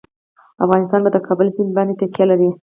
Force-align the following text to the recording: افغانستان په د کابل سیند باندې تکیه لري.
افغانستان 0.63 0.99
په 1.03 1.09
د 1.13 1.17
کابل 1.27 1.47
سیند 1.55 1.71
باندې 1.77 1.97
تکیه 2.01 2.25
لري. 2.31 2.49